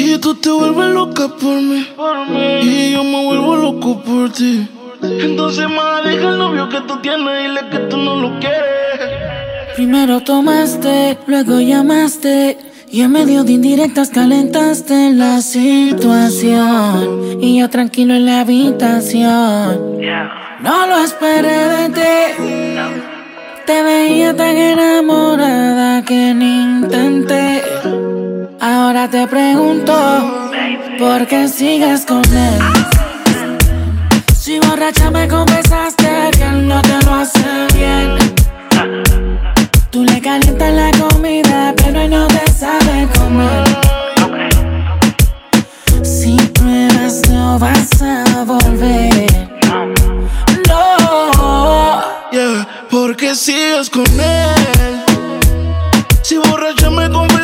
[0.00, 1.86] Si tú te vuelves loca por mí,
[2.62, 4.66] y yo me vuelvo loco por ti.
[5.02, 9.76] Entonces, más deja el novio que tú tienes y dile que tú no lo quieres.
[9.76, 12.56] Primero tomaste, luego llamaste.
[12.90, 16.48] Y en medio de indirectas calentaste la situación.
[17.42, 20.00] Y yo tranquilo en la habitación.
[20.62, 22.00] No lo esperé de ti.
[23.66, 27.62] Te veía tan enamorada que ni intenté.
[28.62, 30.52] Ahora te pregunto,
[30.98, 32.58] ¿por qué sigues con él?
[34.38, 38.18] Si borracha me confesaste que él no te lo hace bien.
[39.88, 43.64] Tú le calientas la comida, pero él no te sabe comer.
[46.02, 49.26] Si pruebas, no vas a volver.
[50.68, 52.02] No.
[52.30, 55.02] Yeah, porque sigues con él.
[56.20, 57.39] Si borracha me confesaste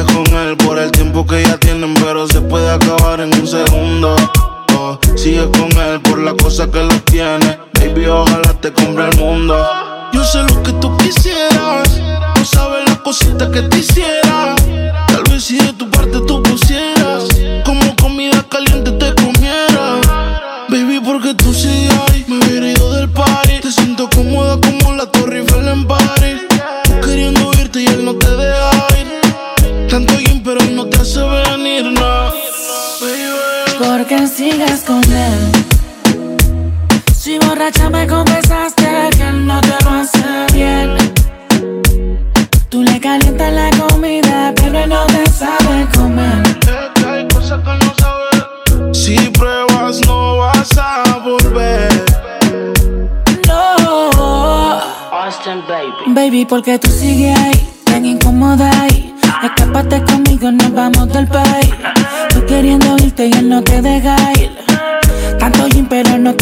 [0.00, 3.46] Sigues con él por el tiempo que ya tienen, pero se puede acabar en un
[3.46, 4.16] segundo.
[4.74, 7.58] Oh, sigues con él por la cosa que lo tiene.
[7.74, 9.62] Baby, ojalá te compre el mundo.
[10.14, 12.00] Yo sé lo que tú quisieras.
[12.34, 14.49] Tú sabes las cositas que te hiciera.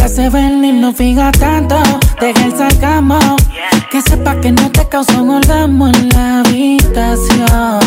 [0.09, 1.77] Te hace venir, no fija tanto.
[2.21, 3.19] Deja el sarcasmo.
[3.91, 7.81] Que sepa que no te causa un orgasmo en la habitación.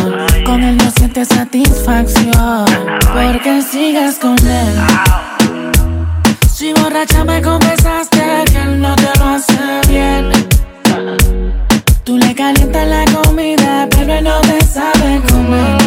[0.45, 2.65] Con él no sientes satisfacción.
[3.13, 4.73] Porque sigues con él.
[6.53, 8.19] Si borracha me confesaste
[8.51, 10.31] que él no te lo hace bien.
[12.03, 15.77] Tú le calientas la comida, pero él no te sabe comer.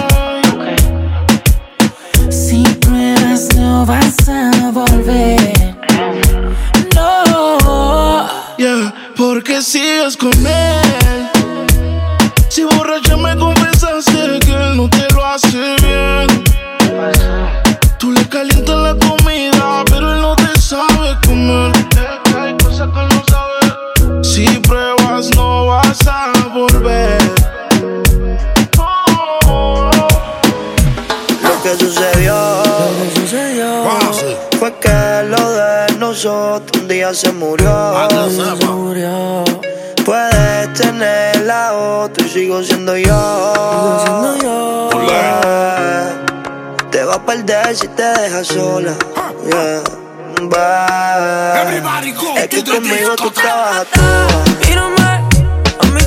[2.31, 5.74] Si pruebas, no vas a volver.
[7.05, 8.29] No.
[8.57, 11.31] Yeah, porque sigues con él.
[12.49, 16.45] Si borracha me confesaste que él no te lo hace bien.
[17.99, 21.73] Tú le calientas la comida, pero él no te sabe comer.
[21.91, 24.27] Que hay cosas que no sabes.
[24.27, 27.19] Si pruebas, no vas a volver.
[28.79, 29.91] Oh,
[31.43, 32.37] Lo que sucedió,
[34.59, 35.04] fue que lo de
[36.15, 38.09] nosotros un día se murió.
[38.31, 39.45] Se murió.
[40.05, 44.01] Puedes tener la otra y sigo siendo yo.
[44.05, 44.91] siendo yo.
[45.09, 46.25] Yeah.
[46.93, 48.95] Te va a perder si te dejas sola.
[49.45, 49.83] Yeah.
[50.49, 51.83] Bye.
[52.43, 54.45] Es que conmigo tú trabajas toda.
[54.69, 55.03] Mírame,
[55.81, 56.01] a mí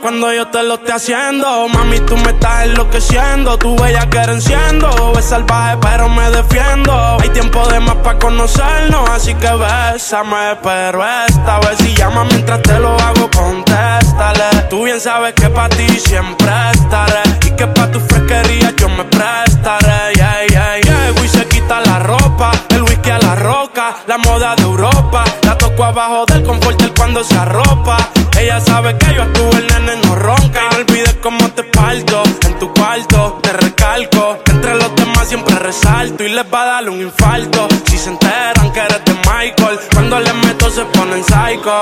[0.00, 1.66] Cuando yo te lo esté haciendo.
[1.68, 3.58] Mami, tú me estás enloqueciendo.
[3.58, 4.88] Tu bella que enciendo.
[5.18, 7.18] Es salvaje, pero me defiendo.
[7.20, 9.10] Hay tiempo de más para conocernos.
[9.10, 14.62] Así que bésame, pero esta vez si llama mientras te lo hago, contéstale.
[14.70, 17.22] Tú bien sabes que para ti siempre estaré.
[17.44, 20.14] Y que para tu fresquería yo me prestaré.
[20.14, 21.24] Yeah, yeah, yeah.
[21.24, 22.52] Y se quita la ropa.
[22.68, 23.96] El whisky a la roca.
[24.06, 25.24] La moda de Europa.
[25.42, 27.96] La toco abajo del confort cuando se arropa.
[28.38, 30.60] Ella sabe que yo estuve el nene no ronca.
[30.70, 33.40] No olvides cómo te parto en tu cuarto.
[33.42, 36.22] Te recalco entre los demás siempre resalto.
[36.22, 37.66] Y les va a dar un infarto.
[37.86, 39.78] Si se enteran que eres de Michael.
[39.92, 41.72] Cuando les meto se ponen psycho.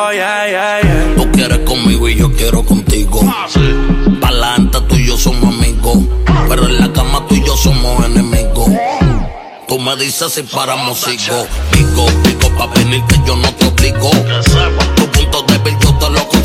[1.16, 3.20] Tú quieres conmigo y yo quiero contigo.
[4.20, 5.98] Pa'lante tú y yo somos amigos.
[6.48, 8.70] Pero en la cama tú y yo somos enemigos.
[9.68, 11.46] Tú me dices si paramos, sigo.
[11.70, 14.10] Pico, pico, pa' venir que yo no te obligo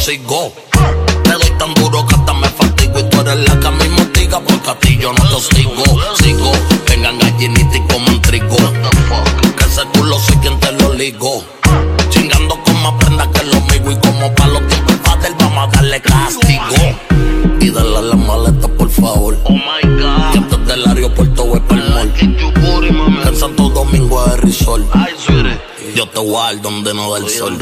[0.01, 0.51] consigo.
[1.23, 2.99] Te doy tan duro que hasta me fatigo.
[2.99, 5.83] Y tú eres la que a mí motiva porque a ti yo no te sigo.
[6.15, 6.51] Sigo,
[6.87, 8.57] tengan gallinita y coman trigo.
[9.57, 11.43] Que ese culo soy quien te lo ligo.
[12.09, 13.91] Chingando con más prendas que lo mío.
[13.91, 16.97] Y como pa' los tiempos padre, vamos a darle castigo.
[17.59, 19.37] Y dale a la maleta, por favor.
[19.43, 20.31] Oh my god.
[20.31, 22.11] Que antes del aeropuerto voy pa'l mall.
[22.13, 24.83] Que en Santo Domingo es Risol.
[24.93, 25.13] Ay,
[25.99, 27.57] este wall donde no da el sol.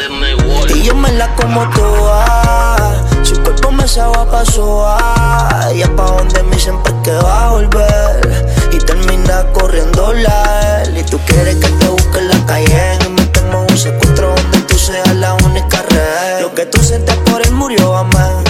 [0.75, 3.05] Y yo me la como toda.
[3.23, 8.55] Su cuerpo me sabe a Y es pa' donde me siempre que va a volver.
[8.71, 10.97] Y termina corriendo la él.
[10.97, 12.99] Y tú quieres que te busque en la calle.
[13.05, 16.41] Y metemos un secuestro donde tú seas la única red.
[16.41, 18.43] Lo que tú sientes por él murió, amén.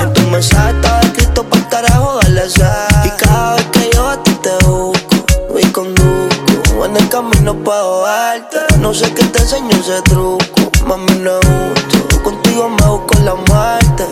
[0.00, 2.42] En tu mensaje estaba escrito para carajo darle
[3.04, 6.84] Y cada vez que yo a ti te busco, y conduzco.
[6.84, 8.71] En el camino puedo verte.
[8.82, 10.72] No sé qué te enseño ese truco.
[10.86, 12.22] Mami, no gusto.
[12.24, 14.06] Contigo me busco la muerte.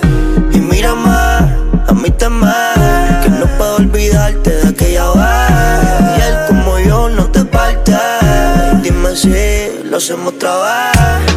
[0.52, 6.18] Y mírame, a mí te Que no puedo olvidarte de aquella vez.
[6.18, 7.96] Y él como yo no te parte.
[8.80, 11.29] Dime si lo hacemos otra vez.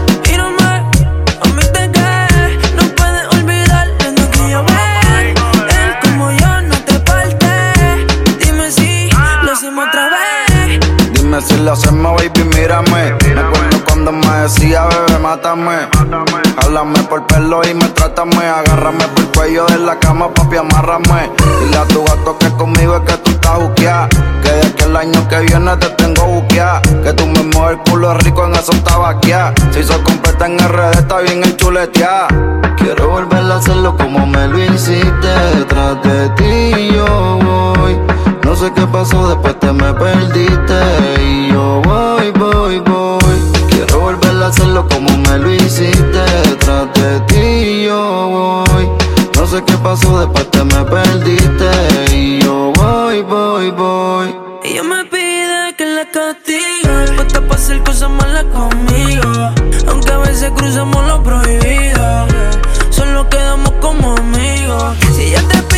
[11.54, 13.14] Si lo hacemos, baby, mírame.
[13.34, 15.88] Me acuerdo cuando me decía, bebé, mátame.
[16.58, 18.46] Háblame por pelo y me trátame.
[18.46, 21.32] Agárrame por el cuello de la cama, papi, amárrame.
[21.62, 24.10] Dile a tu gato que conmigo es que tú estás juqueada.
[24.42, 26.82] Que de que el año que viene te tengo buqueada.
[26.82, 29.54] Que tú me mueves el culo rico en eso tabaqueada.
[29.72, 32.28] Si soy completa en RD, está bien enchuleteada.
[32.78, 35.28] Quiero volver a hacerlo como me lo hiciste.
[35.56, 38.23] Detrás de ti yo voy.
[38.64, 40.80] No sé qué pasó, después te me perdiste.
[41.22, 43.36] Y yo voy, voy, voy.
[43.70, 46.22] Quiero volver a hacerlo como me lo hiciste.
[46.48, 48.90] Detrás de ti yo voy.
[49.36, 52.16] No sé qué pasó, después te me perdiste.
[52.16, 54.34] Y yo voy, voy, voy.
[54.64, 57.16] Ella me pide que la castigue.
[57.18, 59.52] Puesta para hacer cosas malas conmigo.
[59.90, 62.28] Aunque a veces cruzamos lo prohibido.
[62.92, 64.96] Solo quedamos como amigos.
[65.14, 65.73] Si ella te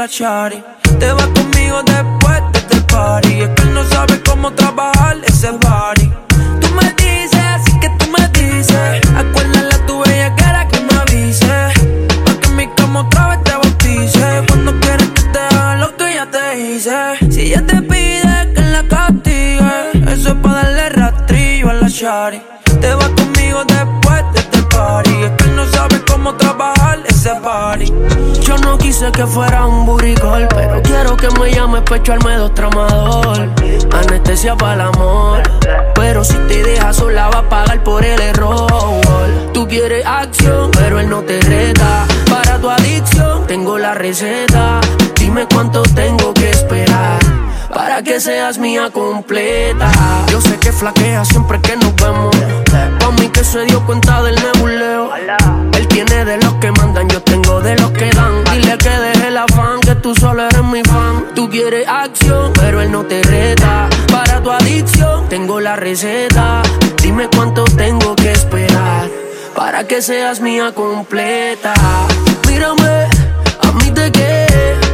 [0.00, 0.62] la chari.
[0.98, 3.42] Te vas conmigo después de este party.
[3.42, 6.10] Es que no sabe cómo trabajar ese body.
[6.60, 9.00] Tú me dices, así que tú me dices.
[9.22, 11.58] Acuérdale a tu bella cara que me avise.
[12.24, 14.26] Pa' que mi cama otra vez te bautice.
[14.48, 16.98] Cuando quieres que te haga lo que ya te hice.
[17.30, 22.40] Si ella te pide que la castigue, eso es para darle rastrillo a la shari.
[22.80, 23.19] Te vas
[28.42, 33.48] Yo no quise que fuera un buricol, pero quiero que me llames pecho almedo tramador.
[33.92, 35.42] Anestesia para el amor,
[35.94, 38.68] pero si te dejas sola va a pagar por el error.
[39.52, 42.04] Tú quieres acción, pero él no te reta.
[42.28, 44.80] Para tu adicción tengo la receta.
[45.14, 47.29] Dime cuánto tengo que esperar
[47.72, 49.90] para que seas mía completa.
[50.30, 52.34] Yo sé que flaquea siempre que nos vemos.
[52.98, 55.10] Pa' mí que se dio cuenta del nebuleo.
[55.74, 58.44] Él tiene de los que mandan, yo tengo de los que dan.
[58.52, 61.26] Dile que deje el afán, que tú solo eres mi fan.
[61.34, 63.88] Tú quieres acción, pero él no te reta.
[64.10, 66.62] Para tu adicción, tengo la receta.
[67.02, 69.08] Dime cuánto tengo que esperar
[69.54, 71.74] para que seas mía completa.
[72.48, 73.08] Mírame,
[73.62, 74.46] a mí te que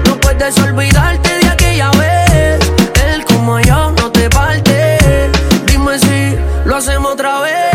[0.06, 2.15] no puedes olvidarte de aquella vez.
[7.14, 7.65] Lo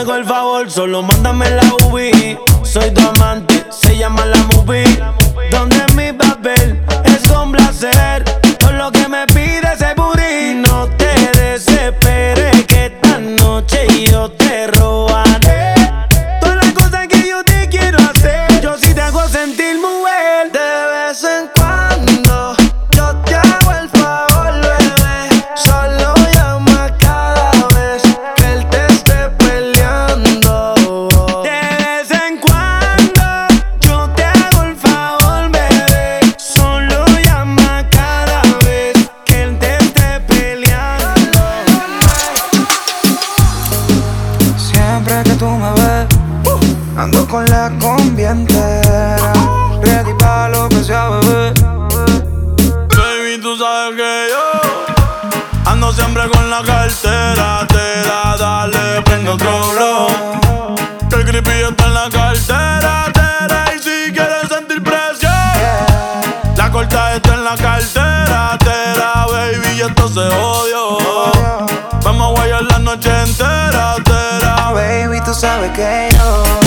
[0.00, 2.38] hago el favor, solo mándame la UV.
[2.64, 4.84] Soy tu amante, se llama la movie.
[5.50, 8.24] Donde mi papel es un placer,
[8.60, 9.39] por lo que me pides.
[70.20, 70.98] Se odio.
[72.02, 74.72] Vamos a guayar la noche entera, tera.
[74.72, 76.59] Baby, tú sabes que yo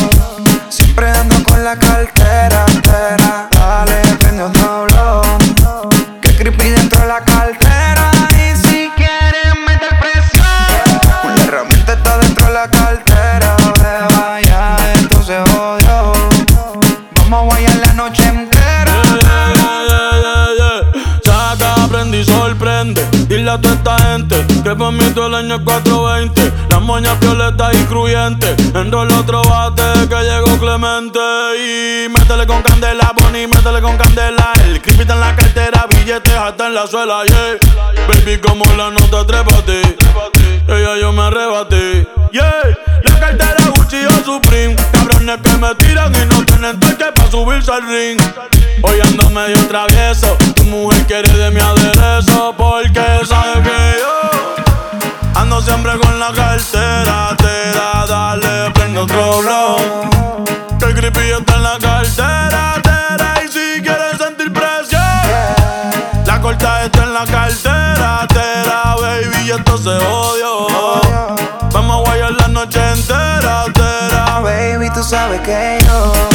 [24.77, 26.51] que el año es 420.
[26.69, 28.55] Las moñas violetas y cruyentes.
[28.73, 31.19] Enrola otro bate que llegó Clemente.
[31.59, 34.51] Y métele con candela, Bonnie, métele con candela.
[34.65, 37.57] El creepy en la cartera, billetes hasta en la suela, yeah.
[38.07, 39.81] Baby, como la nota, trépate.
[40.67, 42.51] Ella yo me arrebaté, yeah.
[43.03, 44.75] La cartera Gucci o Supreme.
[45.23, 48.19] Que me tiran y no tienen toque para subirse al ring.
[48.81, 50.35] Hoy ando medio travieso.
[50.53, 57.37] Tu mujer quiere de mi aderezo porque sabe que yo ando siempre con la cartera.
[57.37, 60.43] Te da, dale, prende otro blow.
[60.77, 62.42] Que el creepy está en la cartera.
[75.03, 76.32] Sabes que yo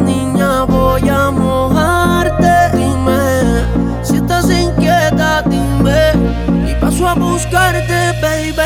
[0.00, 2.76] niña, voy a mojarte.
[2.76, 3.62] Dime
[4.02, 6.10] si estás inquieta, dime.
[6.68, 8.56] Y paso a buscarte, baby.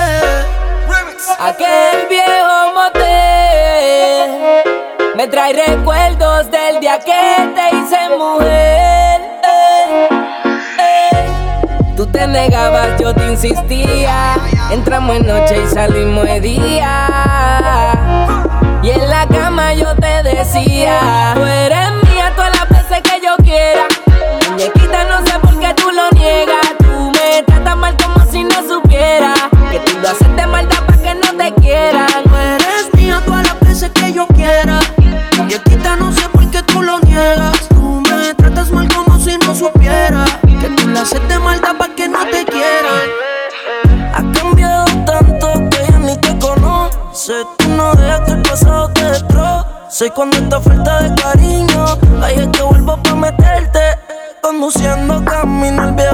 [1.38, 4.30] Aquel viejo motel
[5.16, 9.20] me trae recuerdos del día que te hice mujer.
[9.44, 10.08] Eh,
[10.78, 11.26] eh.
[11.96, 14.38] Tú te negabas, yo te insistía.
[14.70, 17.06] Entramos en noche y salimos de día.
[18.82, 23.36] Y en la cama yo te decía: Tú eres mía todas las veces que yo
[23.44, 23.86] quiera.
[24.48, 26.66] Muñequita, no sé por qué tú lo niegas.
[26.78, 29.34] Tú me tratas mal como si no supiera.
[29.70, 32.08] Que tú lo haces de maldad para que no te quieran.
[32.24, 34.80] Tú eres mía todas las veces que yo quiera.
[35.36, 37.69] Muñequita, no sé por qué tú lo niegas.
[50.00, 50.10] Destroce.
[50.10, 51.84] Cuando esta falta de cariño,
[52.22, 53.80] ahí es que vuelvo pa' meterte.
[54.42, 56.09] Conduciendo camino al viejo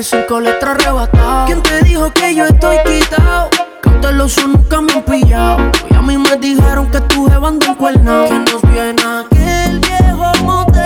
[0.00, 1.46] en el 5 letras arrebatado.
[1.46, 3.50] ¿Quién te dijo que yo estoy quitado?
[3.82, 5.70] Cauteloso nunca me han pillado.
[5.90, 8.28] Y a mí me dijeron que tu jeva anda encuernao.
[8.28, 10.80] Que nos viene aquel viejo motel.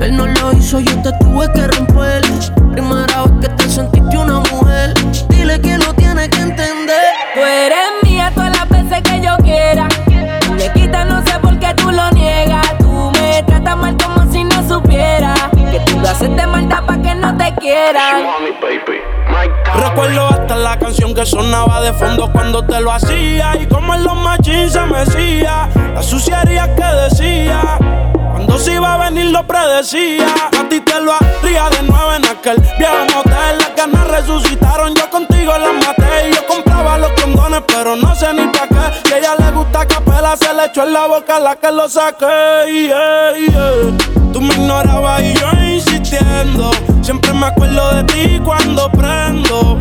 [0.00, 1.66] Él no lo hizo, yo te tuve que
[21.92, 26.68] de fondo cuando te lo hacía y como en los machines se mecía, las suciedades
[26.76, 26.84] que
[27.16, 27.78] decía.
[28.30, 30.26] Cuando se iba a venir lo predecía.
[30.58, 33.58] A ti te lo haría de nuevo en aquel viejo motel.
[33.58, 36.28] Las ganas resucitaron, yo contigo las maté.
[36.30, 39.08] Y yo compraba los condones, pero no sé ni para qué.
[39.08, 41.88] Si a ella le gusta capela, se le echó en la boca la que lo
[41.88, 42.26] saqué.
[42.26, 42.92] Eh,
[43.48, 43.96] eh.
[44.32, 46.70] Tú me ignorabas y yo insistiendo.
[47.02, 49.76] Siempre me acuerdo de ti cuando prendo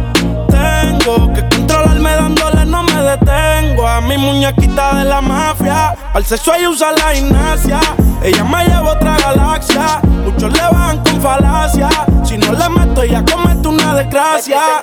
[3.10, 5.96] detengo a mi muñequita de la mafia.
[6.14, 7.80] Al sexo ella usa la gimnasia.
[8.22, 10.02] Ella me lleva a otra galaxia.
[10.26, 11.90] Muchos le van con falacia.
[12.24, 14.82] Si no le meto, ella comete una desgracia.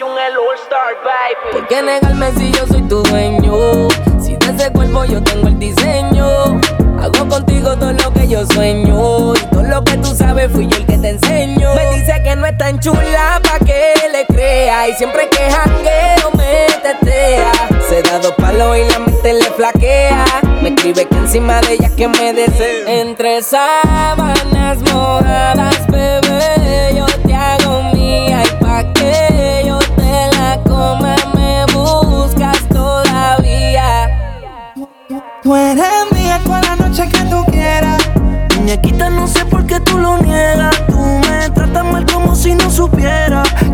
[1.53, 3.89] ¿Por qué negarme si yo soy tu dueño?
[4.21, 6.61] Si de ese cuerpo yo tengo el diseño.
[7.01, 9.35] Hago contigo todo lo que yo sueño.
[9.35, 11.75] Y todo lo que tú sabes fui yo el que te enseño.
[11.75, 14.89] Me dice que no es tan chula pa' que le crea.
[14.89, 17.53] Y siempre queja que jangueo me tetea.
[17.89, 20.25] Se da dos palos y la mente le flaquea.
[20.63, 23.01] Me escribe que encima de ella que me desea.
[23.01, 28.43] Entre sábanas mojadas, bebé, yo te hago mía.
[28.45, 29.26] ¿Y pa' qué?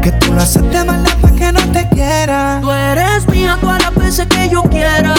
[0.03, 2.59] que tú lo haces de mala para que no te quiera.
[2.61, 5.15] Tú eres mía todas las veces que yo quiera.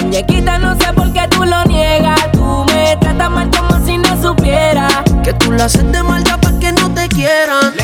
[0.00, 2.20] Muñequita, no sé por qué tú lo niegas.
[2.32, 4.88] Tú me tratas mal como si no supiera
[5.22, 7.74] que tú lo haces de maldad para que no te quieran.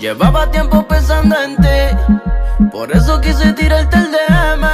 [0.00, 4.64] Llevaba tiempo pensando en ti, por eso quise tirarte el DM.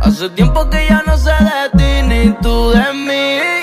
[0.00, 3.53] Hace tiempo que ya no sé de ti ni tú de mí.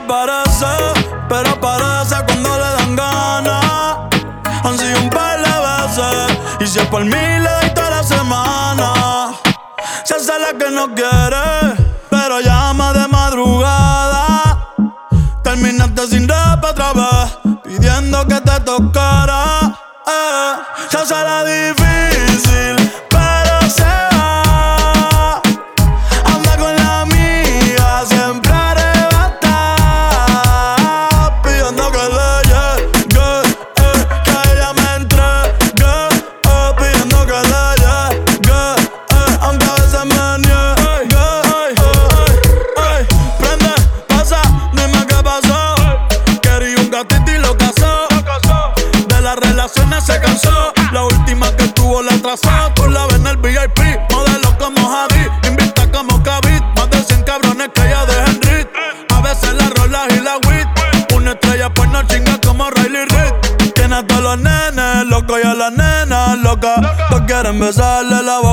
[0.00, 0.66] desaparece,
[1.28, 3.96] pero aparece cuando le dan ganas.
[4.64, 9.32] Han sido un par de veces, y si es por mí le toda la semana.
[10.04, 11.76] Se hace la que no quiere,
[12.10, 14.74] pero llama de madrugada.
[15.42, 19.74] Terminaste sin rap otra vez, pidiendo que te tocara.
[20.06, 20.52] Eh,
[20.90, 22.19] se hace la difícil.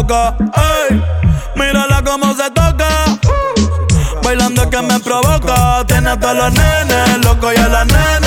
[0.07, 0.35] loca.
[1.55, 2.87] Mírala como se toca.
[4.23, 5.83] Bailando es que me provoca.
[5.85, 8.26] Tiene a todos los nenes, loco y a la nena.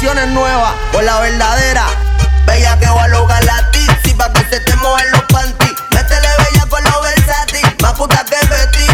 [0.00, 1.86] Generaciones por la verdadera.
[2.46, 5.72] Bella que va a lograr la tizi pa' que se te mojen los panties.
[5.90, 8.93] Métele bella con los versátil, más puta que Betty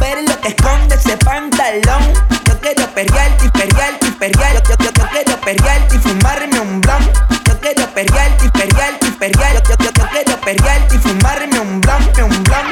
[0.00, 2.12] Ver lo que esconde ese pantalón.
[2.44, 4.10] Yo quiero perrearte y perrearte y.
[4.10, 7.12] Yo, yo, yo, quiero perrearte y fumarme un blon.
[7.44, 9.10] Yo quiero perrearte y perrearte y.
[9.10, 12.66] Yo, yo, yo, quiero perrearte y fumarme un blon, un blon.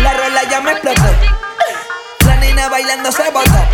[0.00, 1.02] La rola ya me explotó.
[2.26, 3.64] La nena bailando se botó.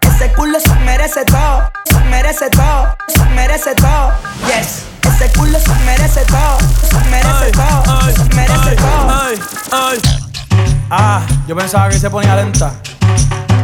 [0.00, 4.12] Ese culo se merece todo, se merece todo, se merece todo.
[4.46, 4.84] Yes.
[5.02, 10.21] Ese culo se merece todo, se merece todo, se merece todo.
[10.90, 12.74] Ah, yo pensaba que se ponía lenta.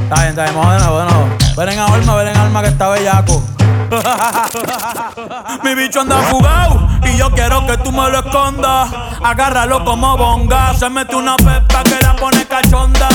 [0.05, 1.55] Está bien, está bien, vamos de.
[1.57, 3.42] Ven en alma, ven en alma que está bellaco.
[5.64, 8.90] Mi bicho anda fugado y yo quiero que tú me lo escondas.
[9.22, 10.74] Agárralo como bonga.
[10.74, 13.09] Se mete una pepa que la pone cachonda.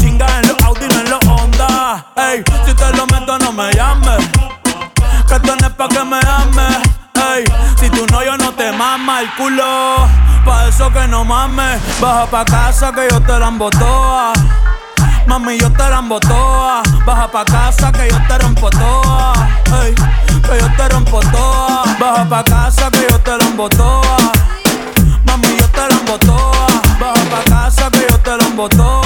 [0.00, 2.06] Chinga en los Audi, no en los Honda.
[2.16, 4.28] Ey, si te lo meto, no me llames.
[5.28, 6.95] Que esto no es pa' que me ames.
[7.78, 10.06] Si tú no, yo no te mama el culo.
[10.44, 11.80] Pa' eso que no mames.
[12.00, 14.32] Baja pa' casa que yo te la embotoa.
[15.26, 16.82] Mami, yo te la toa.
[17.04, 19.32] Baja pa' casa que yo te rompo toa.
[19.64, 21.82] Que yo te rompo toa.
[21.98, 24.16] Baja pa' casa que yo te la toa.
[25.24, 26.66] Mami, yo te la toa.
[27.00, 29.05] Baja pa' casa que yo te la toa.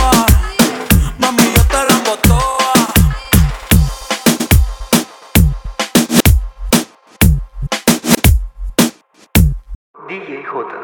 [10.10, 10.78] दी यही होता